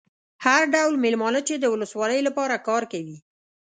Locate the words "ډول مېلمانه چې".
0.75-1.55